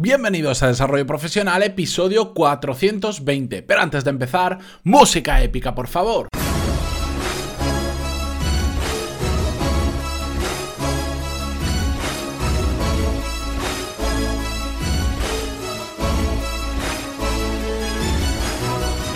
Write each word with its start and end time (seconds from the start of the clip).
Bienvenidos 0.00 0.62
a 0.62 0.68
Desarrollo 0.68 1.08
Profesional, 1.08 1.60
episodio 1.64 2.32
420. 2.32 3.64
Pero 3.64 3.80
antes 3.80 4.04
de 4.04 4.10
empezar, 4.10 4.60
música 4.84 5.42
épica, 5.42 5.74
por 5.74 5.88
favor. 5.88 6.28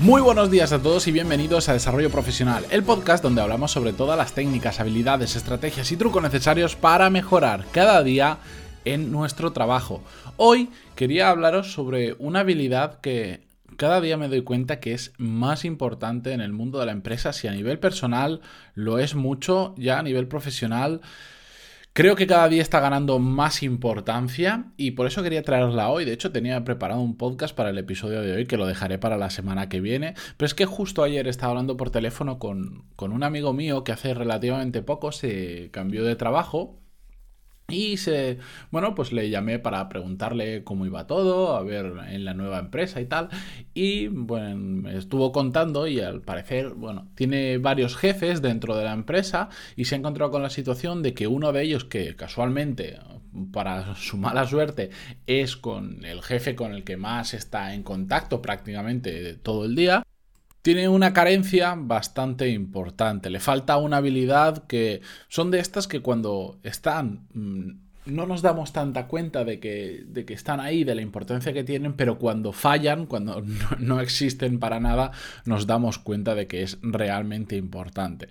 Muy 0.00 0.20
buenos 0.20 0.50
días 0.50 0.72
a 0.72 0.82
todos 0.82 1.06
y 1.06 1.12
bienvenidos 1.12 1.68
a 1.68 1.74
Desarrollo 1.74 2.10
Profesional, 2.10 2.66
el 2.70 2.82
podcast 2.82 3.22
donde 3.22 3.40
hablamos 3.40 3.70
sobre 3.70 3.92
todas 3.92 4.18
las 4.18 4.32
técnicas, 4.32 4.80
habilidades, 4.80 5.36
estrategias 5.36 5.92
y 5.92 5.96
trucos 5.96 6.24
necesarios 6.24 6.74
para 6.74 7.08
mejorar 7.08 7.66
cada 7.70 8.02
día 8.02 8.38
en 8.84 9.10
nuestro 9.10 9.52
trabajo. 9.52 10.02
Hoy 10.36 10.70
quería 10.96 11.30
hablaros 11.30 11.72
sobre 11.72 12.14
una 12.18 12.40
habilidad 12.40 13.00
que 13.00 13.46
cada 13.76 14.00
día 14.00 14.16
me 14.16 14.28
doy 14.28 14.42
cuenta 14.42 14.80
que 14.80 14.92
es 14.92 15.12
más 15.18 15.64
importante 15.64 16.32
en 16.32 16.40
el 16.40 16.52
mundo 16.52 16.78
de 16.78 16.86
la 16.86 16.92
empresa, 16.92 17.32
si 17.32 17.48
a 17.48 17.52
nivel 17.52 17.78
personal 17.78 18.40
lo 18.74 18.98
es 18.98 19.14
mucho, 19.14 19.74
ya 19.76 19.98
a 19.98 20.02
nivel 20.02 20.28
profesional 20.28 21.00
Creo 21.94 22.16
que 22.16 22.26
cada 22.26 22.48
día 22.48 22.62
está 22.62 22.80
ganando 22.80 23.18
más 23.18 23.62
importancia 23.62 24.64
y 24.78 24.92
por 24.92 25.06
eso 25.06 25.22
quería 25.22 25.42
traerla 25.42 25.90
hoy. 25.90 26.06
De 26.06 26.14
hecho, 26.14 26.32
tenía 26.32 26.64
preparado 26.64 27.02
un 27.02 27.18
podcast 27.18 27.54
para 27.54 27.68
el 27.68 27.76
episodio 27.76 28.22
de 28.22 28.32
hoy 28.32 28.46
que 28.46 28.56
lo 28.56 28.66
dejaré 28.66 28.96
para 28.96 29.18
la 29.18 29.28
semana 29.28 29.68
que 29.68 29.82
viene. 29.82 30.14
Pero 30.38 30.46
es 30.46 30.54
que 30.54 30.64
justo 30.64 31.02
ayer 31.02 31.28
estaba 31.28 31.50
hablando 31.50 31.76
por 31.76 31.90
teléfono 31.90 32.38
con, 32.38 32.84
con 32.96 33.12
un 33.12 33.22
amigo 33.22 33.52
mío 33.52 33.84
que 33.84 33.92
hace 33.92 34.14
relativamente 34.14 34.80
poco 34.80 35.12
se 35.12 35.68
cambió 35.70 36.02
de 36.02 36.16
trabajo 36.16 36.81
y 37.72 37.96
se, 37.96 38.38
bueno, 38.70 38.94
pues 38.94 39.12
le 39.12 39.30
llamé 39.30 39.58
para 39.58 39.88
preguntarle 39.88 40.62
cómo 40.62 40.84
iba 40.86 41.06
todo, 41.06 41.56
a 41.56 41.62
ver 41.62 41.92
en 42.10 42.24
la 42.24 42.34
nueva 42.34 42.58
empresa 42.58 43.00
y 43.00 43.06
tal. 43.06 43.30
Y 43.74 44.08
bueno, 44.08 44.56
me 44.56 44.96
estuvo 44.98 45.32
contando 45.32 45.86
y 45.86 46.00
al 46.00 46.20
parecer, 46.20 46.70
bueno, 46.74 47.08
tiene 47.14 47.58
varios 47.58 47.96
jefes 47.96 48.42
dentro 48.42 48.76
de 48.76 48.84
la 48.84 48.92
empresa 48.92 49.48
y 49.74 49.86
se 49.86 49.94
ha 49.94 49.98
encontrado 49.98 50.30
con 50.30 50.42
la 50.42 50.50
situación 50.50 51.02
de 51.02 51.14
que 51.14 51.26
uno 51.26 51.52
de 51.52 51.62
ellos, 51.62 51.84
que 51.84 52.14
casualmente, 52.14 52.98
para 53.52 53.94
su 53.94 54.18
mala 54.18 54.46
suerte, 54.46 54.90
es 55.26 55.56
con 55.56 56.04
el 56.04 56.20
jefe 56.22 56.54
con 56.54 56.74
el 56.74 56.84
que 56.84 56.98
más 56.98 57.32
está 57.32 57.74
en 57.74 57.82
contacto 57.82 58.42
prácticamente 58.42 59.34
todo 59.34 59.64
el 59.64 59.74
día, 59.74 60.02
tiene 60.62 60.88
una 60.88 61.12
carencia 61.12 61.74
bastante 61.76 62.48
importante. 62.48 63.30
Le 63.30 63.40
falta 63.40 63.76
una 63.76 63.98
habilidad 63.98 64.66
que 64.66 65.02
son 65.28 65.50
de 65.50 65.58
estas 65.58 65.88
que 65.88 66.00
cuando 66.00 66.58
están 66.62 67.26
mm, 67.34 67.70
no 68.04 68.26
nos 68.26 68.42
damos 68.42 68.72
tanta 68.72 69.06
cuenta 69.06 69.44
de 69.44 69.60
que, 69.60 70.04
de 70.06 70.24
que, 70.24 70.34
están 70.34 70.60
ahí, 70.60 70.84
de 70.84 70.94
la 70.94 71.02
importancia 71.02 71.52
que 71.52 71.64
tienen, 71.64 71.92
pero 71.92 72.18
cuando 72.18 72.52
fallan, 72.52 73.06
cuando 73.06 73.42
no, 73.78 74.00
existen 74.00 74.58
para 74.58 74.80
nada, 74.80 75.12
nos 75.44 75.66
damos 75.66 75.98
cuenta 75.98 76.34
de 76.34 76.46
que 76.46 76.62
es 76.62 76.78
realmente 76.82 77.56
importante. 77.56 78.28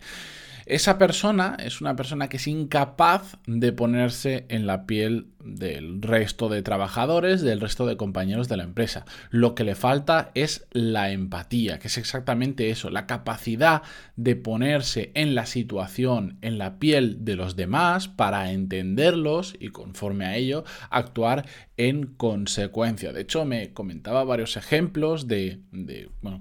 Esa 0.66 0.98
persona 0.98 1.58
es 1.60 1.82
una 1.82 1.96
persona 1.96 2.30
que 2.30 2.38
es 2.38 2.48
incapaz 2.48 3.38
de 3.48 3.74
ponerse 3.74 4.46
en 4.50 4.68
la 4.68 4.86
piel 4.86 5.31
del 5.44 6.02
resto 6.02 6.50
de 6.50 6.62
trabajadores, 6.62 7.42
del 7.42 7.62
resto 7.62 7.86
de 7.86 7.98
compañeros 7.98 8.48
de 8.48 8.58
la 8.58 8.64
empresa. 8.64 9.06
Lo 9.30 9.56
que 9.56 9.64
le 9.64 9.76
falta 9.76 10.32
es 10.34 10.68
la 10.72 11.12
empatía, 11.12 11.80
que 11.80 11.88
es 11.88 11.98
exactamente 11.98 12.70
eso, 12.70 12.90
la 12.90 13.08
capacidad 13.08 13.82
de 14.16 14.36
ponerse 14.36 15.12
en 15.16 15.36
la 15.36 15.46
situación, 15.46 16.38
en 16.42 16.58
la 16.58 16.80
piel 16.80 17.24
de 17.26 17.36
los 17.36 17.56
demás 17.56 18.08
para 18.08 18.52
entenderlos 18.52 19.56
y 19.60 19.70
conforme 19.70 20.26
a 20.26 20.36
ello 20.36 20.64
actuar 20.90 21.46
en 21.78 22.06
consecuencia. 22.06 23.12
De 23.12 23.22
hecho, 23.22 23.44
me 23.44 23.74
comentaba 23.74 24.24
varios 24.24 24.56
ejemplos 24.56 25.28
de, 25.28 25.62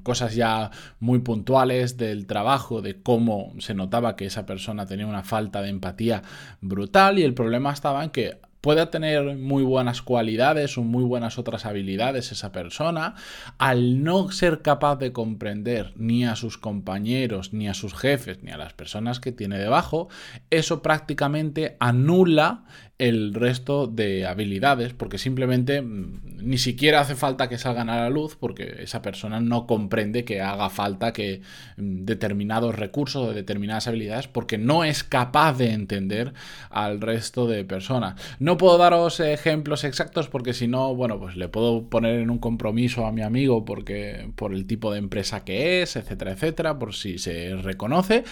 cosas 0.02 0.34
ya 0.34 0.70
muy 0.98 1.20
puntuales 1.20 1.96
del 1.96 2.26
trabajo, 2.26 2.82
de 2.82 3.00
cómo 3.00 3.54
se 3.58 3.74
notaba 3.74 4.16
que 4.16 4.26
esa 4.26 4.44
persona 4.44 4.86
tenía 4.86 5.06
una 5.06 5.22
falta 5.22 5.62
de 5.62 5.70
empatía 5.70 6.22
brutal 6.60 7.18
y 7.18 7.22
el 7.22 7.34
problema 7.34 7.72
estaba 7.72 8.04
en 8.04 8.10
que 8.10 8.38
pueda 8.60 8.90
tener 8.90 9.36
muy 9.36 9.62
buenas 9.62 10.02
cualidades 10.02 10.76
o 10.76 10.82
muy 10.82 11.04
buenas 11.04 11.38
otras 11.38 11.66
habilidades 11.66 12.32
esa 12.32 12.52
persona, 12.52 13.14
al 13.58 14.02
no 14.02 14.30
ser 14.30 14.62
capaz 14.62 14.96
de 14.96 15.12
comprender 15.12 15.92
ni 15.96 16.24
a 16.24 16.36
sus 16.36 16.58
compañeros, 16.58 17.52
ni 17.52 17.68
a 17.68 17.74
sus 17.74 17.94
jefes, 17.94 18.42
ni 18.42 18.50
a 18.50 18.58
las 18.58 18.72
personas 18.72 19.20
que 19.20 19.32
tiene 19.32 19.58
debajo, 19.58 20.08
eso 20.50 20.82
prácticamente 20.82 21.76
anula 21.80 22.64
el 23.00 23.32
resto 23.32 23.86
de 23.86 24.26
habilidades, 24.26 24.92
porque 24.92 25.16
simplemente 25.16 25.80
mm, 25.80 26.20
ni 26.42 26.58
siquiera 26.58 27.00
hace 27.00 27.14
falta 27.14 27.48
que 27.48 27.56
salgan 27.56 27.88
a 27.88 28.02
la 28.02 28.10
luz, 28.10 28.36
porque 28.38 28.76
esa 28.80 29.00
persona 29.00 29.40
no 29.40 29.66
comprende 29.66 30.26
que 30.26 30.42
haga 30.42 30.68
falta 30.68 31.14
que 31.14 31.40
mm, 31.78 32.04
determinados 32.04 32.74
recursos 32.76 33.28
o 33.28 33.32
determinadas 33.32 33.88
habilidades, 33.88 34.28
porque 34.28 34.58
no 34.58 34.84
es 34.84 35.02
capaz 35.02 35.56
de 35.56 35.72
entender 35.72 36.34
al 36.68 37.00
resto 37.00 37.46
de 37.46 37.64
personas. 37.64 38.20
No 38.38 38.58
puedo 38.58 38.76
daros 38.76 39.18
ejemplos 39.20 39.84
exactos, 39.84 40.28
porque 40.28 40.52
si 40.52 40.68
no, 40.68 40.94
bueno, 40.94 41.18
pues 41.18 41.36
le 41.36 41.48
puedo 41.48 41.88
poner 41.88 42.20
en 42.20 42.28
un 42.28 42.38
compromiso 42.38 43.06
a 43.06 43.12
mi 43.12 43.22
amigo 43.22 43.64
porque 43.64 44.30
por 44.36 44.52
el 44.52 44.66
tipo 44.66 44.92
de 44.92 44.98
empresa 44.98 45.42
que 45.42 45.80
es, 45.80 45.96
etcétera, 45.96 46.32
etcétera, 46.32 46.78
por 46.78 46.94
si 46.94 47.16
se 47.16 47.56
reconoce. 47.56 48.24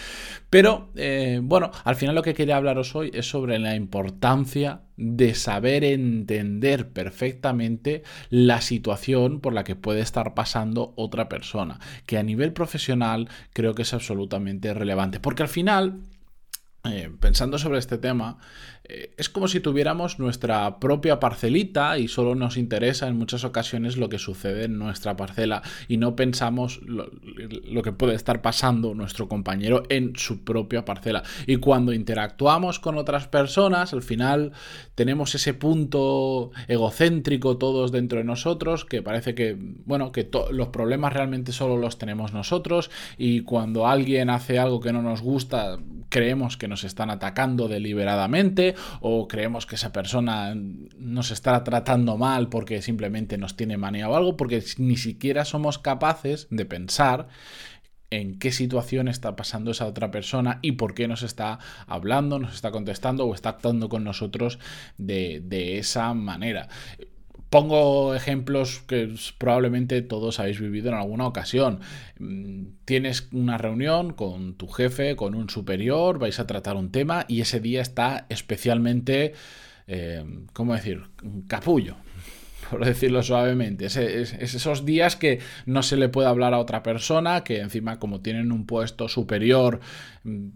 Pero 0.50 0.90
eh, 0.94 1.40
bueno, 1.42 1.70
al 1.84 1.96
final 1.96 2.14
lo 2.14 2.22
que 2.22 2.34
quería 2.34 2.58
hablaros 2.58 2.94
hoy 2.94 3.10
es 3.14 3.26
sobre 3.26 3.58
la 3.58 3.74
importancia 3.74 4.57
de 4.96 5.34
saber 5.34 5.84
entender 5.84 6.90
perfectamente 6.90 8.02
la 8.30 8.60
situación 8.60 9.40
por 9.40 9.52
la 9.52 9.64
que 9.64 9.76
puede 9.76 10.00
estar 10.00 10.34
pasando 10.34 10.92
otra 10.96 11.28
persona, 11.28 11.78
que 12.06 12.18
a 12.18 12.22
nivel 12.22 12.52
profesional 12.52 13.28
creo 13.52 13.74
que 13.74 13.82
es 13.82 13.94
absolutamente 13.94 14.74
relevante, 14.74 15.20
porque 15.20 15.42
al 15.42 15.48
final 15.48 16.00
eh, 16.84 17.10
pensando 17.20 17.58
sobre 17.58 17.78
este 17.78 17.98
tema, 17.98 18.38
es 18.88 19.28
como 19.28 19.48
si 19.48 19.60
tuviéramos 19.60 20.18
nuestra 20.18 20.78
propia 20.80 21.20
parcelita 21.20 21.98
y 21.98 22.08
solo 22.08 22.34
nos 22.34 22.56
interesa 22.56 23.06
en 23.06 23.18
muchas 23.18 23.44
ocasiones 23.44 23.98
lo 23.98 24.08
que 24.08 24.18
sucede 24.18 24.64
en 24.64 24.78
nuestra 24.78 25.14
parcela 25.14 25.62
y 25.88 25.98
no 25.98 26.16
pensamos 26.16 26.80
lo, 26.82 27.10
que 27.82 27.92
puede 27.92 28.14
estar 28.14 28.40
pasando 28.40 28.94
nuestro 28.94 29.28
compañero 29.28 29.82
en 29.90 30.14
su 30.16 30.42
propia 30.42 30.86
parcela. 30.86 31.22
Y 31.46 31.56
cuando 31.56 31.92
interactuamos 31.92 32.78
con 32.78 32.96
otras 32.96 33.28
personas, 33.28 33.92
al 33.92 34.02
final 34.02 34.52
tenemos 34.94 35.34
ese 35.34 35.52
punto 35.52 36.50
egocéntrico 36.66 37.58
todos 37.58 37.92
dentro 37.92 38.18
de 38.18 38.24
nosotros 38.24 38.86
que 38.86 39.02
parece 39.02 39.34
que, 39.34 39.54
bueno, 39.84 40.12
que 40.12 40.30
los 40.50 40.68
problemas 40.68 41.12
realmente 41.12 41.52
solo 41.52 41.76
los 41.76 41.98
tenemos 41.98 42.32
nosotros 42.32 42.90
y 43.18 43.42
cuando 43.42 43.86
alguien 43.86 44.30
hace 44.30 44.58
algo 44.58 44.80
que 44.80 44.94
no 44.94 45.02
nos 45.02 45.20
gusta, 45.20 45.78
creemos 46.08 46.56
que 46.56 46.68
nos 46.68 46.84
están 46.84 47.10
atacando 47.10 47.68
deliberadamente 47.68 48.74
o 49.00 49.28
creemos 49.28 49.66
que 49.66 49.76
esa 49.76 49.92
persona 49.92 50.54
nos 50.54 51.30
está 51.30 51.62
tratando 51.64 52.16
mal 52.16 52.48
porque 52.48 52.82
simplemente 52.82 53.38
nos 53.38 53.56
tiene 53.56 53.76
manía 53.76 54.08
o 54.08 54.16
algo, 54.16 54.36
porque 54.36 54.62
ni 54.78 54.96
siquiera 54.96 55.44
somos 55.44 55.78
capaces 55.78 56.46
de 56.50 56.64
pensar 56.64 57.28
en 58.10 58.38
qué 58.38 58.52
situación 58.52 59.08
está 59.08 59.36
pasando 59.36 59.70
esa 59.70 59.86
otra 59.86 60.10
persona 60.10 60.58
y 60.62 60.72
por 60.72 60.94
qué 60.94 61.08
nos 61.08 61.22
está 61.22 61.58
hablando, 61.86 62.38
nos 62.38 62.54
está 62.54 62.70
contestando 62.70 63.26
o 63.26 63.34
está 63.34 63.50
actuando 63.50 63.88
con 63.88 64.04
nosotros 64.04 64.58
de, 64.96 65.40
de 65.44 65.78
esa 65.78 66.14
manera. 66.14 66.68
Pongo 67.50 68.14
ejemplos 68.14 68.82
que 68.86 69.14
probablemente 69.38 70.02
todos 70.02 70.38
habéis 70.38 70.60
vivido 70.60 70.90
en 70.90 70.96
alguna 70.96 71.26
ocasión. 71.26 71.80
Mm, 72.18 72.64
tienes 72.84 73.28
una 73.32 73.56
reunión 73.56 74.12
con 74.12 74.54
tu 74.54 74.68
jefe, 74.68 75.16
con 75.16 75.34
un 75.34 75.48
superior, 75.48 76.18
vais 76.18 76.38
a 76.40 76.46
tratar 76.46 76.76
un 76.76 76.92
tema 76.92 77.24
y 77.26 77.40
ese 77.40 77.60
día 77.60 77.80
está 77.80 78.26
especialmente, 78.28 79.32
eh, 79.86 80.24
¿cómo 80.52 80.74
decir?, 80.74 81.04
capullo, 81.46 81.96
por 82.70 82.84
decirlo 82.84 83.22
suavemente. 83.22 83.86
Es, 83.86 83.96
esos 83.96 84.84
días 84.84 85.16
que 85.16 85.38
no 85.64 85.82
se 85.82 85.96
le 85.96 86.10
puede 86.10 86.28
hablar 86.28 86.52
a 86.52 86.58
otra 86.58 86.82
persona, 86.82 87.44
que 87.44 87.60
encima 87.60 87.98
como 87.98 88.20
tienen 88.20 88.52
un 88.52 88.66
puesto 88.66 89.08
superior 89.08 89.80
mm, 90.24 90.48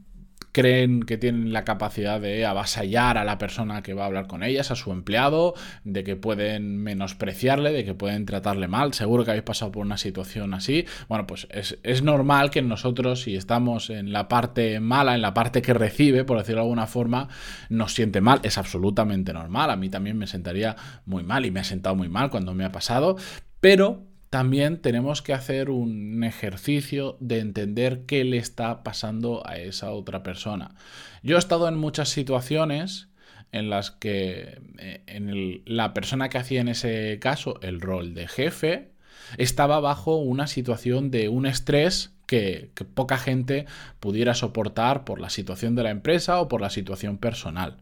creen 0.52 1.02
que 1.02 1.16
tienen 1.16 1.52
la 1.52 1.64
capacidad 1.64 2.20
de 2.20 2.44
avasallar 2.44 3.16
a 3.18 3.24
la 3.24 3.38
persona 3.38 3.82
que 3.82 3.94
va 3.94 4.04
a 4.04 4.06
hablar 4.06 4.26
con 4.26 4.42
ellas, 4.42 4.70
a 4.70 4.76
su 4.76 4.92
empleado, 4.92 5.54
de 5.84 6.04
que 6.04 6.14
pueden 6.14 6.76
menospreciarle, 6.76 7.72
de 7.72 7.84
que 7.84 7.94
pueden 7.94 8.26
tratarle 8.26 8.68
mal. 8.68 8.92
Seguro 8.92 9.24
que 9.24 9.30
habéis 9.30 9.44
pasado 9.44 9.72
por 9.72 9.84
una 9.84 9.96
situación 9.96 10.54
así. 10.54 10.84
Bueno, 11.08 11.26
pues 11.26 11.48
es, 11.50 12.02
normal 12.02 12.50
que 12.50 12.62
nosotros, 12.62 13.22
si 13.22 13.34
estamos 13.34 13.88
en 13.90 14.12
la 14.12 14.28
parte 14.28 14.78
mala, 14.80 15.14
en 15.14 15.22
la 15.22 15.34
parte 15.34 15.62
que 15.62 15.72
recibe, 15.72 16.24
por 16.24 16.38
decirlo 16.38 16.60
de 16.60 16.66
alguna 16.66 16.86
forma, 16.86 17.28
nos 17.70 17.94
siente 17.94 18.20
mal. 18.20 18.40
Es 18.42 18.58
absolutamente 18.58 19.32
normal. 19.32 19.70
A 19.70 19.76
mí 19.76 19.88
también 19.88 20.18
me 20.18 20.26
sentaría 20.26 20.76
muy 21.06 21.22
mal 21.22 21.46
y 21.46 21.50
me 21.50 21.60
ha 21.60 21.64
sentado 21.64 21.96
muy 21.96 22.08
mal 22.08 22.30
cuando 22.30 22.54
me 22.54 22.64
ha 22.64 22.72
pasado. 22.72 23.16
Pero 23.60 24.11
también 24.32 24.80
tenemos 24.80 25.20
que 25.20 25.34
hacer 25.34 25.68
un 25.68 26.24
ejercicio 26.24 27.18
de 27.20 27.40
entender 27.40 28.06
qué 28.06 28.24
le 28.24 28.38
está 28.38 28.82
pasando 28.82 29.46
a 29.46 29.58
esa 29.58 29.90
otra 29.90 30.22
persona. 30.22 30.74
Yo 31.22 31.36
he 31.36 31.38
estado 31.38 31.68
en 31.68 31.76
muchas 31.76 32.08
situaciones 32.08 33.08
en 33.52 33.68
las 33.68 33.90
que 33.90 34.58
eh, 34.78 35.02
en 35.06 35.60
la 35.66 35.92
persona 35.92 36.30
que 36.30 36.38
hacía 36.38 36.62
en 36.62 36.68
ese 36.68 37.18
caso 37.20 37.60
el 37.60 37.82
rol 37.82 38.14
de 38.14 38.26
jefe 38.26 38.92
estaba 39.36 39.80
bajo 39.80 40.16
una 40.16 40.46
situación 40.46 41.10
de 41.10 41.28
un 41.28 41.44
estrés 41.44 42.14
que, 42.26 42.70
que, 42.74 42.86
poca 42.86 43.18
gente 43.18 43.66
pudiera 44.00 44.32
soportar 44.32 45.04
por 45.04 45.20
la 45.20 45.28
situación 45.28 45.74
de 45.74 45.82
la 45.82 45.90
empresa 45.90 46.40
o 46.40 46.48
por 46.48 46.62
la 46.62 46.70
situación 46.70 47.18
personal. 47.18 47.76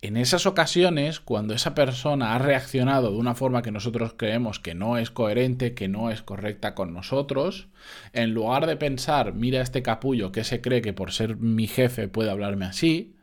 En 0.00 0.16
esas 0.16 0.46
ocasiones, 0.46 1.18
cuando 1.18 1.54
esa 1.54 1.74
persona 1.74 2.34
ha 2.34 2.38
reaccionado 2.38 3.10
de 3.10 3.16
una 3.16 3.34
forma 3.34 3.62
que 3.62 3.72
nosotros 3.72 4.14
creemos 4.16 4.60
que 4.60 4.76
no 4.76 4.96
es 4.96 5.10
coherente, 5.10 5.74
que 5.74 5.88
no 5.88 6.10
es 6.12 6.22
correcta 6.22 6.76
con 6.76 6.94
nosotros, 6.94 7.66
en 8.12 8.32
lugar 8.32 8.68
de 8.68 8.76
pensar, 8.76 9.32
mira 9.32 9.60
este 9.60 9.82
capullo 9.82 10.30
que 10.30 10.44
se 10.44 10.60
cree 10.60 10.82
que 10.82 10.92
por 10.92 11.10
ser 11.10 11.36
mi 11.36 11.66
jefe 11.66 12.06
puede 12.06 12.30
hablarme 12.30 12.66
así, 12.66 13.16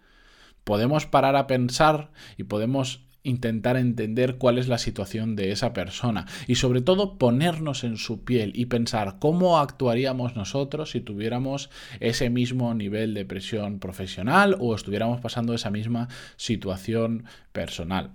podemos 0.65 1.05
parar 1.05 1.37
a 1.37 1.47
pensar 1.47 2.11
y 2.35 2.43
podemos 2.43 3.04
intentar 3.25 3.75
entender 3.75 4.37
cuál 4.37 4.57
es 4.57 4.67
la 4.67 4.77
situación 4.77 5.35
de 5.35 5.51
esa 5.51 5.73
persona 5.73 6.25
y 6.47 6.55
sobre 6.55 6.81
todo 6.81 7.17
ponernos 7.17 7.83
en 7.83 7.97
su 7.97 8.23
piel 8.23 8.53
y 8.55 8.67
pensar 8.67 9.17
cómo 9.19 9.59
actuaríamos 9.59 10.35
nosotros 10.35 10.91
si 10.91 11.01
tuviéramos 11.01 11.69
ese 11.99 12.29
mismo 12.29 12.73
nivel 12.73 13.13
de 13.13 13.25
presión 13.25 13.79
profesional 13.79 14.55
o 14.59 14.75
estuviéramos 14.75 15.19
pasando 15.19 15.53
esa 15.53 15.71
misma 15.71 16.07
situación 16.37 17.25
personal. 17.51 18.11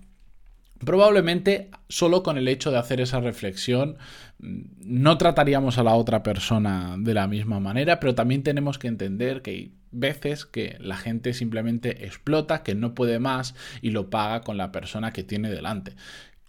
Probablemente 0.84 1.70
solo 1.88 2.22
con 2.22 2.38
el 2.38 2.48
hecho 2.48 2.70
de 2.70 2.78
hacer 2.78 3.00
esa 3.00 3.20
reflexión 3.20 3.98
mm, 4.38 4.60
no 4.78 5.18
trataríamos 5.18 5.78
a 5.78 5.82
la 5.84 5.94
otra 5.94 6.22
persona 6.22 6.96
de 6.98 7.14
la 7.14 7.26
misma 7.26 7.60
manera, 7.60 8.00
pero 8.00 8.14
también 8.14 8.42
tenemos 8.42 8.78
que 8.78 8.88
entender 8.88 9.42
que 9.42 9.50
hay 9.50 9.74
veces 9.92 10.46
que 10.46 10.76
la 10.80 10.96
gente 10.96 11.34
simplemente 11.34 12.06
explota, 12.06 12.62
que 12.62 12.74
no 12.74 12.94
puede 12.94 13.18
más 13.18 13.54
y 13.82 13.90
lo 13.90 14.08
paga 14.08 14.40
con 14.42 14.56
la 14.56 14.72
persona 14.72 15.12
que 15.12 15.24
tiene 15.24 15.50
delante. 15.50 15.94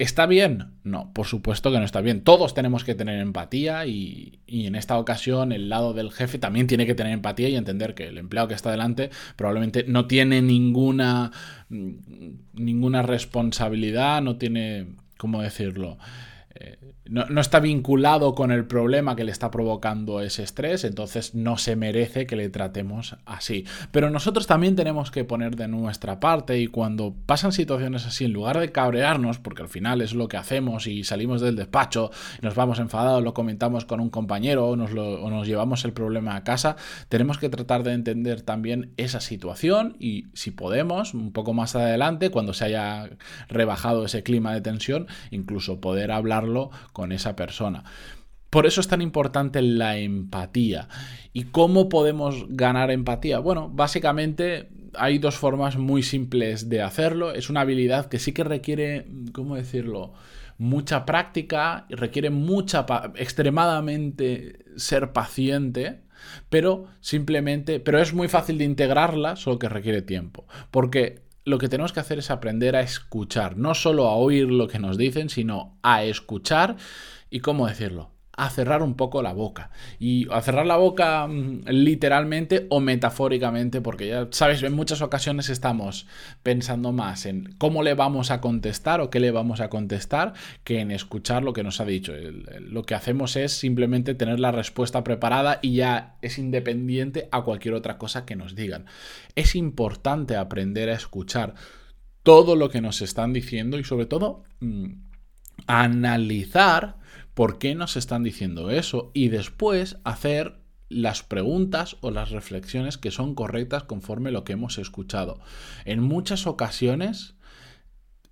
¿Está 0.01 0.25
bien? 0.25 0.71
No, 0.83 1.13
por 1.13 1.27
supuesto 1.27 1.71
que 1.71 1.77
no 1.77 1.85
está 1.85 2.01
bien. 2.01 2.23
Todos 2.23 2.55
tenemos 2.55 2.83
que 2.83 2.95
tener 2.95 3.19
empatía 3.19 3.85
y, 3.85 4.39
en 4.47 4.73
esta 4.73 4.97
ocasión 4.97 5.51
el 5.51 5.69
lado 5.69 5.93
del 5.93 6.11
jefe 6.11 6.39
también 6.39 6.65
tiene 6.65 6.87
que 6.87 6.95
tener 6.95 7.13
empatía 7.13 7.49
y 7.49 7.55
entender 7.55 7.93
que 7.93 8.07
el 8.07 8.17
empleado 8.17 8.47
que 8.47 8.55
está 8.55 8.71
delante 8.71 9.11
probablemente 9.35 9.85
no 9.87 10.07
tiene 10.07 10.41
ninguna, 10.41 11.31
mm, 11.69 11.91
ninguna 12.53 13.03
responsabilidad, 13.03 14.23
no 14.23 14.37
tiene, 14.37 14.87
¿cómo 15.17 15.43
decirlo? 15.43 15.99
Eh, 16.61 16.77
no, 17.09 17.41
está 17.41 17.59
vinculado 17.59 18.35
con 18.35 18.51
el 18.51 18.65
problema 18.65 19.15
que 19.15 19.23
le 19.23 19.31
está 19.31 19.51
provocando 19.51 20.21
ese 20.21 20.43
estrés, 20.43 20.85
entonces 20.85 21.35
no 21.35 21.57
se 21.57 21.75
merece 21.75 22.25
que 22.25 22.37
le 22.37 22.49
tratemos 22.49 23.17
así. 23.25 23.65
Pero 23.91 24.09
nosotros 24.09 24.47
también 24.47 24.75
tenemos 24.75 25.11
que 25.11 25.25
poner 25.25 25.55
de 25.55 25.67
nuestra 25.67 26.19
parte 26.19 26.59
y 26.59 26.67
cuando 26.67 27.15
pasan 27.25 27.51
situaciones 27.51 28.05
así, 28.05 28.25
en 28.25 28.33
lugar 28.33 28.59
de 28.59 28.71
cabrearnos, 28.71 29.39
porque 29.39 29.63
al 29.63 29.67
final 29.67 30.01
es 30.01 30.13
lo 30.13 30.27
que 30.27 30.37
hacemos 30.37 30.87
y 30.87 31.03
salimos 31.03 31.41
del 31.41 31.55
despacho 31.55 32.11
nos 32.41 32.55
vamos 32.55 32.79
enfadados, 32.79 33.23
lo 33.23 33.33
comentamos 33.33 33.83
con 33.85 33.99
un 33.99 34.09
compañero 34.09 34.67
o 34.67 34.75
nos, 34.75 34.91
o 34.91 35.29
nos 35.29 35.47
llevamos 35.47 35.83
el 35.83 35.93
problema 35.93 36.35
a 36.35 36.43
casa, 36.43 36.75
tenemos 37.09 37.39
que 37.39 37.49
tratar 37.49 37.83
de 37.83 37.93
entender 37.93 38.41
también 38.41 38.93
esa 38.97 39.19
situación 39.19 39.97
y 39.99 40.27
si 40.33 40.51
podemos, 40.51 41.13
un 41.13 41.33
poco 41.33 41.53
más 41.53 41.75
adelante, 41.75 42.29
cuando 42.29 42.53
se 42.53 42.65
haya 42.65 43.09
rebajado 43.49 44.05
ese 44.05 44.23
clima 44.23 44.53
de 44.53 44.61
tensión, 44.61 45.07
incluso 45.31 45.81
poder 45.81 46.11
hablarlo 46.11 46.50
con 46.93 47.11
esa 47.11 47.35
persona. 47.35 47.83
Por 48.51 48.65
eso 48.65 48.81
es 48.81 48.89
tan 48.89 49.01
importante 49.01 49.61
la 49.61 49.97
empatía. 49.97 50.89
¿Y 51.31 51.45
cómo 51.45 51.87
podemos 51.87 52.45
ganar 52.49 52.91
empatía? 52.91 53.39
Bueno, 53.39 53.69
básicamente 53.69 54.69
hay 54.93 55.19
dos 55.19 55.37
formas 55.37 55.77
muy 55.77 56.03
simples 56.03 56.67
de 56.67 56.81
hacerlo. 56.81 57.33
Es 57.33 57.49
una 57.49 57.61
habilidad 57.61 58.07
que 58.07 58.19
sí 58.19 58.33
que 58.33 58.43
requiere, 58.43 59.07
¿cómo 59.31 59.55
decirlo? 59.55 60.13
Mucha 60.57 61.05
práctica, 61.05 61.85
requiere 61.89 62.29
mucha, 62.29 62.85
extremadamente 63.15 64.65
ser 64.75 65.13
paciente, 65.13 66.01
pero 66.49 66.87
simplemente, 66.99 67.79
pero 67.79 67.99
es 67.99 68.13
muy 68.13 68.27
fácil 68.27 68.57
de 68.57 68.65
integrarla, 68.65 69.37
solo 69.37 69.59
que 69.59 69.69
requiere 69.69 70.01
tiempo. 70.01 70.45
Porque 70.71 71.21
lo 71.43 71.57
que 71.57 71.69
tenemos 71.69 71.93
que 71.93 71.99
hacer 71.99 72.19
es 72.19 72.29
aprender 72.29 72.75
a 72.75 72.81
escuchar, 72.81 73.57
no 73.57 73.73
solo 73.73 74.07
a 74.07 74.15
oír 74.15 74.47
lo 74.47 74.67
que 74.67 74.79
nos 74.79 74.97
dicen, 74.97 75.29
sino 75.29 75.79
a 75.81 76.03
escuchar 76.03 76.77
y, 77.29 77.39
¿cómo 77.39 77.67
decirlo? 77.67 78.11
A 78.41 78.49
cerrar 78.49 78.81
un 78.81 78.95
poco 78.95 79.21
la 79.21 79.33
boca. 79.33 79.69
Y 79.99 80.27
a 80.31 80.41
cerrar 80.41 80.65
la 80.65 80.75
boca 80.75 81.27
mm, 81.27 81.65
literalmente 81.67 82.65
o 82.71 82.79
metafóricamente, 82.79 83.81
porque 83.81 84.07
ya 84.07 84.27
sabes, 84.31 84.63
en 84.63 84.73
muchas 84.73 85.03
ocasiones 85.03 85.49
estamos 85.49 86.07
pensando 86.41 86.91
más 86.91 87.27
en 87.27 87.53
cómo 87.59 87.83
le 87.83 87.93
vamos 87.93 88.31
a 88.31 88.41
contestar 88.41 88.99
o 88.99 89.11
qué 89.11 89.19
le 89.19 89.29
vamos 89.29 89.61
a 89.61 89.69
contestar 89.69 90.33
que 90.63 90.79
en 90.79 90.89
escuchar 90.89 91.43
lo 91.43 91.53
que 91.53 91.61
nos 91.61 91.81
ha 91.81 91.85
dicho. 91.85 92.13
Lo 92.59 92.81
que 92.81 92.95
hacemos 92.95 93.35
es 93.35 93.51
simplemente 93.51 94.15
tener 94.15 94.39
la 94.39 94.51
respuesta 94.51 95.03
preparada 95.03 95.59
y 95.61 95.75
ya 95.75 96.15
es 96.23 96.39
independiente 96.39 97.29
a 97.31 97.43
cualquier 97.43 97.75
otra 97.75 97.99
cosa 97.99 98.25
que 98.25 98.35
nos 98.35 98.55
digan. 98.55 98.87
Es 99.35 99.55
importante 99.55 100.35
aprender 100.35 100.89
a 100.89 100.95
escuchar 100.95 101.53
todo 102.23 102.55
lo 102.55 102.71
que 102.71 102.81
nos 102.81 103.03
están 103.03 103.33
diciendo 103.33 103.77
y 103.77 103.83
sobre 103.83 104.07
todo 104.07 104.45
mm, 104.61 104.93
analizar 105.67 106.99
por 107.33 107.59
qué 107.59 107.75
nos 107.75 107.97
están 107.97 108.23
diciendo 108.23 108.69
eso 108.69 109.11
y 109.13 109.29
después 109.29 109.97
hacer 110.03 110.61
las 110.89 111.23
preguntas 111.23 111.95
o 112.01 112.11
las 112.11 112.31
reflexiones 112.31 112.97
que 112.97 113.11
son 113.11 113.33
correctas 113.33 113.83
conforme 113.83 114.31
lo 114.31 114.43
que 114.43 114.53
hemos 114.53 114.77
escuchado. 114.77 115.39
En 115.85 116.01
muchas 116.01 116.47
ocasiones, 116.47 117.35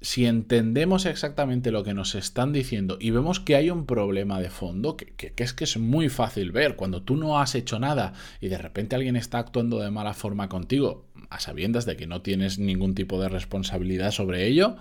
si 0.01 0.25
entendemos 0.25 1.05
exactamente 1.05 1.71
lo 1.71 1.83
que 1.83 1.93
nos 1.93 2.15
están 2.15 2.53
diciendo 2.53 2.97
y 2.99 3.11
vemos 3.11 3.39
que 3.39 3.55
hay 3.55 3.69
un 3.69 3.85
problema 3.85 4.39
de 4.39 4.49
fondo, 4.49 4.97
que, 4.97 5.15
que, 5.15 5.43
es 5.43 5.53
que 5.53 5.63
es 5.63 5.77
muy 5.77 6.09
fácil 6.09 6.51
ver, 6.51 6.75
cuando 6.75 7.01
tú 7.01 7.15
no 7.15 7.39
has 7.39 7.55
hecho 7.55 7.79
nada 7.79 8.13
y 8.41 8.49
de 8.49 8.57
repente 8.57 8.95
alguien 8.95 9.15
está 9.15 9.39
actuando 9.39 9.79
de 9.79 9.91
mala 9.91 10.13
forma 10.13 10.49
contigo, 10.49 11.07
a 11.29 11.39
sabiendas 11.39 11.85
de 11.85 11.95
que 11.97 12.07
no 12.07 12.21
tienes 12.21 12.59
ningún 12.59 12.95
tipo 12.95 13.21
de 13.21 13.29
responsabilidad 13.29 14.11
sobre 14.11 14.47
ello, 14.47 14.77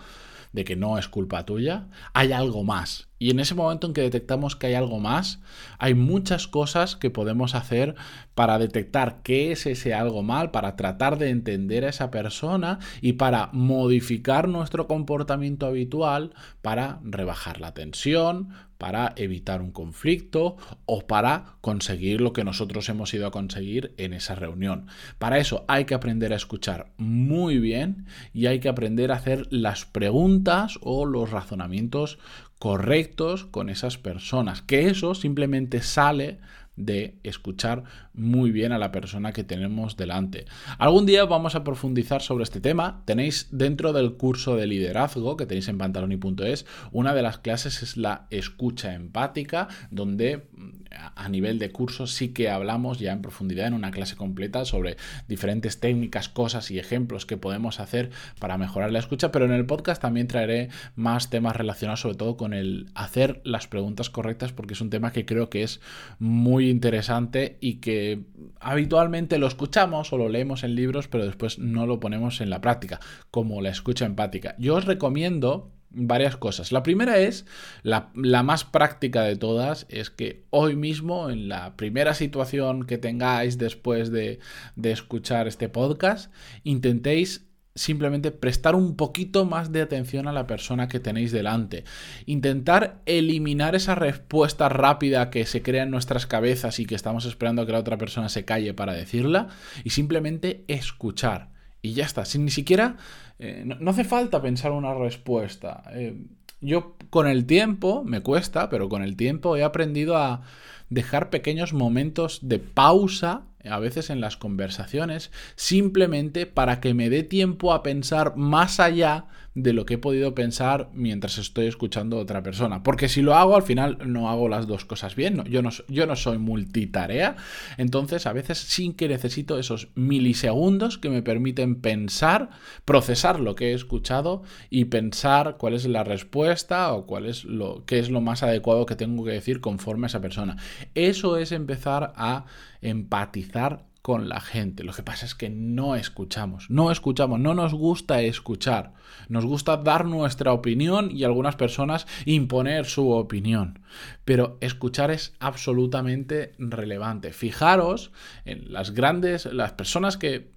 de 0.52 0.64
que 0.64 0.76
no 0.76 0.98
es 0.98 1.08
culpa 1.08 1.44
tuya, 1.44 1.88
hay 2.14 2.32
algo 2.32 2.64
más. 2.64 3.08
Y 3.18 3.30
en 3.30 3.40
ese 3.40 3.54
momento 3.54 3.86
en 3.86 3.94
que 3.94 4.02
detectamos 4.02 4.56
que 4.56 4.68
hay 4.68 4.74
algo 4.74 5.00
más, 5.00 5.40
hay 5.78 5.94
muchas 5.94 6.46
cosas 6.46 6.96
que 6.96 7.10
podemos 7.10 7.54
hacer 7.54 7.96
para 8.34 8.58
detectar 8.58 9.22
qué 9.22 9.52
es 9.52 9.66
ese 9.66 9.94
algo 9.94 10.22
mal, 10.22 10.50
para 10.50 10.76
tratar 10.76 11.18
de 11.18 11.30
entender 11.30 11.84
a 11.84 11.88
esa 11.88 12.10
persona 12.10 12.78
y 13.00 13.14
para 13.14 13.50
modificar 13.52 14.48
nuestro 14.48 14.86
comportamiento 14.86 15.66
habitual 15.66 16.32
para 16.62 17.00
rebajar 17.02 17.60
la 17.60 17.74
tensión, 17.74 18.50
para 18.78 19.12
evitar 19.16 19.60
un 19.60 19.72
conflicto 19.72 20.56
o 20.86 21.06
para 21.06 21.56
conseguir 21.60 22.20
lo 22.20 22.32
que 22.32 22.44
nosotros 22.44 22.88
hemos 22.88 23.12
ido 23.12 23.26
a 23.26 23.32
conseguir 23.32 23.92
en 23.98 24.12
esa 24.12 24.36
reunión. 24.36 24.86
Para 25.18 25.38
eso 25.38 25.64
hay 25.66 25.84
que 25.84 25.94
aprender 25.94 26.32
a 26.32 26.36
escuchar 26.36 26.92
muy 26.96 27.58
bien 27.58 28.06
y 28.32 28.46
hay 28.46 28.60
que 28.60 28.68
aprender 28.68 29.10
a 29.10 29.16
hacer 29.16 29.48
las 29.50 29.84
preguntas 29.84 30.78
o 30.80 31.04
los 31.04 31.30
razonamientos 31.30 32.18
correctos 32.58 33.44
con 33.44 33.68
esas 33.70 33.98
personas, 33.98 34.62
que 34.62 34.88
eso 34.88 35.14
simplemente 35.14 35.82
sale 35.82 36.38
de 36.78 37.18
escuchar 37.24 37.82
muy 38.14 38.52
bien 38.52 38.72
a 38.72 38.78
la 38.78 38.92
persona 38.92 39.32
que 39.32 39.42
tenemos 39.42 39.96
delante. 39.96 40.46
Algún 40.78 41.06
día 41.06 41.24
vamos 41.24 41.56
a 41.56 41.64
profundizar 41.64 42.22
sobre 42.22 42.44
este 42.44 42.60
tema. 42.60 43.02
Tenéis 43.04 43.48
dentro 43.50 43.92
del 43.92 44.14
curso 44.14 44.56
de 44.56 44.66
liderazgo 44.66 45.36
que 45.36 45.44
tenéis 45.44 45.68
en 45.68 45.78
pantaloni.es, 45.78 46.66
una 46.92 47.14
de 47.14 47.22
las 47.22 47.38
clases 47.38 47.82
es 47.82 47.96
la 47.96 48.26
escucha 48.30 48.94
empática, 48.94 49.66
donde 49.90 50.48
a 50.90 51.28
nivel 51.28 51.58
de 51.58 51.70
curso 51.70 52.06
sí 52.06 52.30
que 52.30 52.50
hablamos 52.50 52.98
ya 52.98 53.12
en 53.12 53.22
profundidad 53.22 53.66
en 53.66 53.74
una 53.74 53.90
clase 53.90 54.16
completa 54.16 54.64
sobre 54.64 54.96
diferentes 55.26 55.80
técnicas, 55.80 56.28
cosas 56.28 56.70
y 56.70 56.78
ejemplos 56.78 57.26
que 57.26 57.36
podemos 57.36 57.80
hacer 57.80 58.10
para 58.38 58.58
mejorar 58.58 58.92
la 58.92 58.98
escucha, 58.98 59.32
pero 59.32 59.44
en 59.44 59.52
el 59.52 59.66
podcast 59.66 60.00
también 60.00 60.28
traeré 60.28 60.68
más 60.96 61.30
temas 61.30 61.56
relacionados 61.56 62.00
sobre 62.00 62.16
todo 62.16 62.36
con 62.36 62.52
el 62.52 62.90
hacer 62.94 63.40
las 63.44 63.66
preguntas 63.66 64.10
correctas 64.10 64.52
porque 64.52 64.74
es 64.74 64.80
un 64.80 64.90
tema 64.90 65.12
que 65.12 65.24
creo 65.24 65.50
que 65.50 65.62
es 65.62 65.80
muy 66.18 66.70
interesante 66.70 67.58
y 67.60 67.74
que 67.76 68.22
habitualmente 68.60 69.38
lo 69.38 69.46
escuchamos 69.46 70.12
o 70.12 70.18
lo 70.18 70.28
leemos 70.28 70.64
en 70.64 70.74
libros, 70.74 71.08
pero 71.08 71.26
después 71.26 71.58
no 71.58 71.86
lo 71.86 72.00
ponemos 72.00 72.40
en 72.40 72.50
la 72.50 72.60
práctica, 72.60 73.00
como 73.30 73.60
la 73.60 73.70
escucha 73.70 74.06
empática. 74.06 74.54
Yo 74.58 74.76
os 74.76 74.84
recomiendo 74.84 75.72
varias 75.90 76.36
cosas. 76.36 76.72
La 76.72 76.82
primera 76.82 77.18
es, 77.18 77.46
la, 77.82 78.10
más 78.14 78.64
práctica 78.64 79.22
de 79.22 79.36
todas, 79.36 79.86
es 79.88 80.10
que 80.10 80.44
hoy 80.50 80.76
mismo, 80.76 81.30
en 81.30 81.48
la 81.48 81.76
primera 81.76 82.14
situación 82.14 82.84
que 82.84 82.98
tengáis 82.98 83.58
después 83.58 84.10
de, 84.10 84.38
de 84.76 84.92
escuchar 84.92 85.48
este 85.48 85.68
podcast, 85.68 86.32
intentéis 86.64 87.48
simplemente 87.74 88.32
prestar 88.32 88.74
un 88.74 88.96
poquito 88.96 89.44
más 89.44 89.72
de 89.72 89.80
atención 89.80 90.26
a 90.26 90.32
la 90.32 90.46
persona 90.46 90.88
que 90.88 91.00
tenéis 91.00 91.32
delante. 91.32 91.84
Intentar 92.26 93.00
eliminar 93.06 93.74
esa 93.74 93.94
respuesta 93.94 94.68
rápida 94.68 95.30
que 95.30 95.46
se 95.46 95.62
crea 95.62 95.84
en 95.84 95.90
nuestras 95.90 96.26
cabezas 96.26 96.80
y 96.80 96.86
que 96.86 96.96
estamos 96.96 97.24
esperando 97.24 97.62
a 97.62 97.66
que 97.66 97.72
la 97.72 97.78
otra 97.78 97.96
persona 97.96 98.28
se 98.28 98.44
calle 98.44 98.74
para 98.74 98.94
decirla 98.94 99.48
y 99.84 99.90
simplemente 99.90 100.64
escuchar 100.66 101.50
y 101.82 101.92
ya 101.92 102.04
está, 102.04 102.24
sin 102.24 102.44
ni 102.44 102.50
siquiera, 102.50 102.96
eh, 103.38 103.64
no, 103.64 103.90
hace 103.90 104.04
falta 104.04 104.42
pensar 104.42 104.72
una 104.72 104.94
respuesta. 104.94 105.82
Eh, 105.92 106.16
yo 106.60 106.96
con 107.10 107.28
el 107.28 107.46
tiempo, 107.46 108.02
me 108.04 108.20
cuesta, 108.20 108.68
pero 108.68 108.88
con 108.88 109.02
el 109.02 109.16
tiempo 109.16 109.56
he 109.56 109.62
aprendido 109.62 110.16
a 110.16 110.42
dejar 110.90 111.30
pequeños 111.30 111.72
momentos 111.72 112.40
de 112.42 112.58
pausa 112.58 113.42
a 113.64 113.78
veces 113.78 114.10
en 114.10 114.20
las 114.20 114.36
conversaciones, 114.36 115.30
simplemente 115.56 116.46
para 116.46 116.80
que 116.80 116.94
me 116.94 117.10
dé 117.10 117.22
tiempo 117.22 117.72
a 117.72 117.82
pensar 117.82 118.36
más 118.36 118.80
allá 118.80 119.26
de 119.62 119.72
lo 119.72 119.84
que 119.84 119.94
he 119.94 119.98
podido 119.98 120.34
pensar 120.34 120.88
mientras 120.92 121.38
estoy 121.38 121.66
escuchando 121.66 122.18
a 122.18 122.20
otra 122.20 122.42
persona. 122.42 122.82
Porque 122.82 123.08
si 123.08 123.22
lo 123.22 123.34
hago, 123.34 123.56
al 123.56 123.62
final 123.62 123.98
no 124.06 124.30
hago 124.30 124.48
las 124.48 124.66
dos 124.66 124.84
cosas 124.84 125.16
bien. 125.16 125.42
yo, 125.44 125.62
no, 125.62 125.70
yo 125.88 126.06
no 126.06 126.16
soy 126.16 126.38
multitarea. 126.38 127.36
Entonces, 127.76 128.26
a 128.26 128.32
veces 128.32 128.58
sí 128.58 128.92
que 128.94 129.08
necesito 129.08 129.58
esos 129.58 129.88
milisegundos 129.94 130.98
que 130.98 131.10
me 131.10 131.22
permiten 131.22 131.80
pensar, 131.80 132.50
procesar 132.84 133.40
lo 133.40 133.54
que 133.54 133.70
he 133.70 133.74
escuchado 133.74 134.42
y 134.70 134.86
pensar 134.86 135.56
cuál 135.58 135.74
es 135.74 135.86
la 135.86 136.04
respuesta 136.04 136.92
o 136.92 137.06
cuál 137.06 137.26
es 137.26 137.44
lo, 137.44 137.84
qué 137.84 137.98
es 137.98 138.10
lo 138.10 138.20
más 138.20 138.42
adecuado 138.42 138.86
que 138.86 138.96
tengo 138.96 139.24
que 139.24 139.32
decir 139.32 139.60
conforme 139.60 140.06
a 140.06 140.08
esa 140.08 140.20
persona. 140.20 140.56
Eso 140.94 141.36
es 141.36 141.52
empezar 141.52 142.12
a 142.16 142.44
empatizar 142.80 143.88
con 144.08 144.30
la 144.30 144.40
gente. 144.40 144.84
Lo 144.84 144.94
que 144.94 145.02
pasa 145.02 145.26
es 145.26 145.34
que 145.34 145.50
no 145.50 145.94
escuchamos, 145.94 146.70
no 146.70 146.90
escuchamos, 146.90 147.38
no 147.40 147.52
nos 147.52 147.74
gusta 147.74 148.22
escuchar. 148.22 148.94
Nos 149.28 149.44
gusta 149.44 149.76
dar 149.76 150.06
nuestra 150.06 150.54
opinión 150.54 151.10
y 151.14 151.24
algunas 151.24 151.56
personas 151.56 152.06
imponer 152.24 152.86
su 152.86 153.10
opinión. 153.10 153.80
Pero 154.24 154.56
escuchar 154.62 155.10
es 155.10 155.34
absolutamente 155.40 156.52
relevante. 156.58 157.34
Fijaros 157.34 158.10
en 158.46 158.72
las 158.72 158.92
grandes, 158.92 159.44
las 159.44 159.72
personas 159.72 160.16
que 160.16 160.52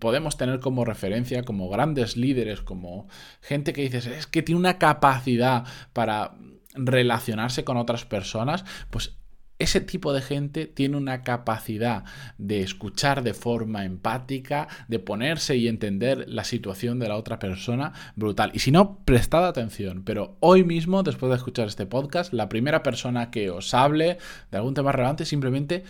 podemos 0.00 0.36
tener 0.36 0.58
como 0.58 0.84
referencia, 0.84 1.44
como 1.44 1.68
grandes 1.68 2.16
líderes, 2.16 2.62
como 2.62 3.06
gente 3.40 3.72
que 3.72 3.82
dices, 3.82 4.06
es 4.06 4.26
que 4.26 4.42
tiene 4.42 4.58
una 4.58 4.78
capacidad 4.78 5.64
para 5.92 6.34
relacionarse 6.74 7.62
con 7.62 7.76
otras 7.76 8.04
personas, 8.04 8.64
pues 8.90 9.16
ese 9.58 9.80
tipo 9.80 10.12
de 10.12 10.22
gente 10.22 10.66
tiene 10.66 10.96
una 10.96 11.22
capacidad 11.22 12.04
de 12.38 12.60
escuchar 12.60 13.22
de 13.22 13.34
forma 13.34 13.84
empática, 13.84 14.68
de 14.86 14.98
ponerse 14.98 15.56
y 15.56 15.68
entender 15.68 16.24
la 16.28 16.44
situación 16.44 16.98
de 16.98 17.08
la 17.08 17.16
otra 17.16 17.38
persona 17.38 17.92
brutal. 18.14 18.50
Y 18.54 18.60
si 18.60 18.70
no, 18.70 19.04
prestad 19.04 19.46
atención. 19.46 20.04
Pero 20.04 20.36
hoy 20.40 20.64
mismo, 20.64 21.02
después 21.02 21.30
de 21.30 21.36
escuchar 21.36 21.66
este 21.66 21.86
podcast, 21.86 22.32
la 22.32 22.48
primera 22.48 22.82
persona 22.82 23.30
que 23.30 23.50
os 23.50 23.74
hable 23.74 24.18
de 24.50 24.58
algún 24.58 24.74
tema 24.74 24.92
relevante, 24.92 25.24
simplemente 25.24 25.84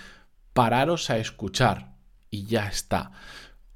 pararos 0.55 1.11
a 1.11 1.19
escuchar. 1.19 1.93
Y 2.31 2.45
ya 2.45 2.69
está. 2.69 3.13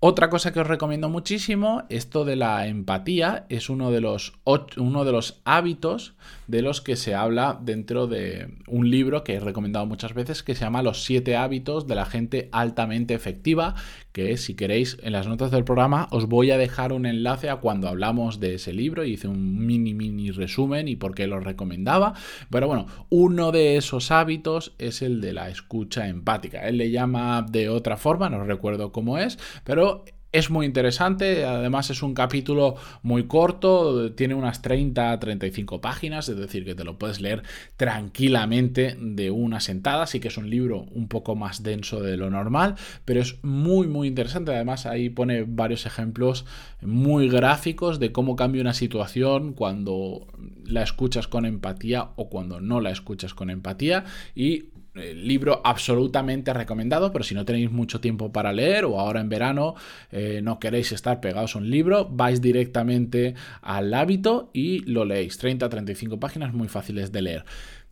Otra 0.04 0.30
cosa 0.30 0.52
que 0.52 0.58
os 0.58 0.66
recomiendo 0.66 1.08
muchísimo, 1.08 1.84
esto 1.88 2.24
de 2.24 2.34
la 2.34 2.66
empatía, 2.66 3.46
es 3.48 3.70
uno 3.70 3.92
de 3.92 4.00
los, 4.00 4.32
uno 4.76 5.04
de 5.04 5.12
los 5.12 5.40
hábitos 5.44 6.14
de 6.48 6.60
los 6.60 6.80
que 6.80 6.96
se 6.96 7.14
habla 7.14 7.60
dentro 7.62 8.08
de 8.08 8.48
un 8.66 8.90
libro 8.90 9.22
que 9.22 9.34
he 9.34 9.40
recomendado 9.40 9.86
muchas 9.86 10.12
veces 10.12 10.42
que 10.42 10.56
se 10.56 10.64
llama 10.64 10.82
Los 10.82 11.04
siete 11.04 11.36
hábitos 11.36 11.86
de 11.86 11.94
la 11.94 12.04
gente 12.04 12.48
altamente 12.50 13.14
efectiva, 13.14 13.76
que 14.10 14.36
si 14.36 14.54
queréis 14.54 14.98
en 15.04 15.12
las 15.12 15.28
notas 15.28 15.52
del 15.52 15.62
programa 15.62 16.08
os 16.10 16.26
voy 16.26 16.50
a 16.50 16.58
dejar 16.58 16.92
un 16.92 17.06
enlace 17.06 17.48
a 17.48 17.56
cuando 17.56 17.88
hablamos 17.88 18.40
de 18.40 18.56
ese 18.56 18.72
libro, 18.72 19.04
hice 19.04 19.28
un 19.28 19.64
mini 19.64 19.94
mini 19.94 20.32
resumen 20.32 20.88
y 20.88 20.96
por 20.96 21.14
qué 21.14 21.28
lo 21.28 21.38
recomendaba, 21.38 22.14
pero 22.50 22.66
bueno, 22.66 22.88
uno 23.08 23.52
de 23.52 23.76
esos 23.76 24.10
hábitos 24.10 24.74
es 24.78 25.00
el 25.00 25.20
de 25.20 25.32
la 25.32 25.48
escucha 25.48 26.08
empática. 26.08 26.66
Él 26.68 26.78
le 26.78 26.90
llama 26.90 27.46
de 27.48 27.68
otra 27.68 27.96
forma, 27.96 28.28
no 28.28 28.42
recuerdo 28.42 28.90
cómo 28.90 29.16
es, 29.16 29.38
pero 29.64 29.91
es 30.32 30.48
muy 30.48 30.64
interesante, 30.64 31.44
además 31.44 31.90
es 31.90 32.02
un 32.02 32.14
capítulo 32.14 32.76
muy 33.02 33.26
corto, 33.26 34.12
tiene 34.12 34.34
unas 34.34 34.62
30 34.62 35.20
35 35.20 35.82
páginas, 35.82 36.28
es 36.30 36.38
decir, 36.38 36.64
que 36.64 36.74
te 36.74 36.84
lo 36.84 36.98
puedes 36.98 37.20
leer 37.20 37.42
tranquilamente 37.76 38.96
de 38.98 39.30
una 39.30 39.60
sentada, 39.60 40.06
sí 40.06 40.20
que 40.20 40.28
es 40.28 40.38
un 40.38 40.48
libro 40.48 40.86
un 40.92 41.06
poco 41.06 41.36
más 41.36 41.62
denso 41.62 42.00
de 42.00 42.16
lo 42.16 42.30
normal, 42.30 42.76
pero 43.04 43.20
es 43.20 43.44
muy 43.44 43.86
muy 43.86 44.08
interesante, 44.08 44.54
además 44.54 44.86
ahí 44.86 45.10
pone 45.10 45.44
varios 45.46 45.84
ejemplos 45.84 46.46
muy 46.80 47.28
gráficos 47.28 48.00
de 48.00 48.10
cómo 48.10 48.34
cambia 48.34 48.62
una 48.62 48.74
situación 48.74 49.52
cuando 49.52 50.26
la 50.64 50.82
escuchas 50.82 51.28
con 51.28 51.44
empatía 51.44 52.08
o 52.16 52.30
cuando 52.30 52.58
no 52.62 52.80
la 52.80 52.90
escuchas 52.90 53.34
con 53.34 53.50
empatía 53.50 54.04
y 54.34 54.70
libro 54.94 55.60
absolutamente 55.64 56.52
recomendado, 56.52 57.12
pero 57.12 57.24
si 57.24 57.34
no 57.34 57.44
tenéis 57.44 57.70
mucho 57.70 58.00
tiempo 58.00 58.32
para 58.32 58.52
leer 58.52 58.84
o 58.84 59.00
ahora 59.00 59.20
en 59.20 59.28
verano 59.28 59.74
eh, 60.10 60.40
no 60.42 60.58
queréis 60.58 60.92
estar 60.92 61.20
pegados 61.20 61.56
a 61.56 61.58
un 61.58 61.70
libro, 61.70 62.08
vais 62.10 62.40
directamente 62.40 63.34
al 63.62 63.94
hábito 63.94 64.50
y 64.52 64.80
lo 64.80 65.04
leéis. 65.04 65.42
30-35 65.42 66.18
páginas 66.18 66.52
muy 66.52 66.68
fáciles 66.68 67.12
de 67.12 67.22
leer. 67.22 67.44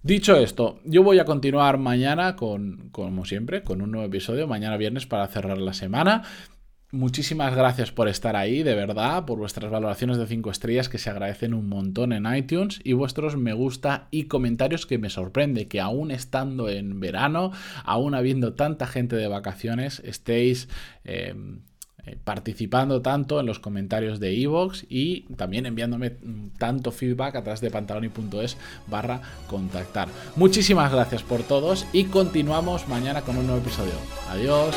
Dicho 0.02 0.36
esto, 0.36 0.80
yo 0.84 1.02
voy 1.02 1.18
a 1.18 1.26
continuar 1.26 1.76
mañana 1.76 2.34
con, 2.34 2.88
como 2.90 3.26
siempre, 3.26 3.62
con 3.62 3.82
un 3.82 3.90
nuevo 3.90 4.06
episodio, 4.06 4.46
mañana 4.46 4.78
viernes 4.78 5.06
para 5.06 5.26
cerrar 5.26 5.58
la 5.58 5.74
semana. 5.74 6.22
Muchísimas 6.92 7.54
gracias 7.54 7.92
por 7.92 8.08
estar 8.08 8.34
ahí, 8.34 8.64
de 8.64 8.74
verdad, 8.74 9.24
por 9.24 9.38
vuestras 9.38 9.70
valoraciones 9.70 10.16
de 10.18 10.26
5 10.26 10.50
estrellas 10.50 10.88
que 10.88 10.98
se 10.98 11.08
agradecen 11.08 11.54
un 11.54 11.68
montón 11.68 12.12
en 12.12 12.26
iTunes 12.34 12.80
y 12.82 12.94
vuestros 12.94 13.36
me 13.36 13.52
gusta 13.52 14.08
y 14.10 14.24
comentarios 14.24 14.86
que 14.86 14.98
me 14.98 15.08
sorprende 15.08 15.68
que 15.68 15.80
aún 15.80 16.10
estando 16.10 16.68
en 16.68 16.98
verano, 16.98 17.52
aún 17.84 18.16
habiendo 18.16 18.54
tanta 18.54 18.86
gente 18.86 19.16
de 19.16 19.28
vacaciones, 19.28 20.02
estéis... 20.04 20.68
Eh, 21.04 21.34
eh, 22.06 22.16
participando 22.24 23.02
tanto 23.02 23.40
en 23.40 23.46
los 23.46 23.58
comentarios 23.58 24.20
de 24.20 24.32
iVoox 24.32 24.84
y 24.88 25.22
también 25.36 25.66
enviándome 25.66 26.16
tanto 26.56 26.92
feedback 26.92 27.36
a 27.36 27.42
través 27.42 27.60
de 27.60 27.70
pantaloni.es 27.70 28.56
barra 28.86 29.20
contactar. 29.48 30.08
Muchísimas 30.36 30.90
gracias 30.90 31.22
por 31.22 31.42
todos 31.42 31.86
y 31.92 32.04
continuamos 32.04 32.88
mañana 32.88 33.20
con 33.20 33.36
un 33.36 33.46
nuevo 33.46 33.60
episodio. 33.60 33.92
Adiós. 34.30 34.74